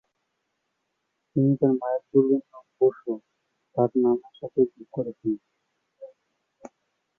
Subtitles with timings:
[1.29, 3.11] তিনি তাঁর মায়ের পূর্বের নাম "বসু"
[3.75, 5.33] তাঁর নামের সাথে যোগ করেছেন।